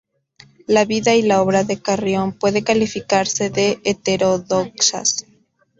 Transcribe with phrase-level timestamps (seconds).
[0.65, 5.27] La vida y la obra de Carrión pueden calificarse de heterodoxas.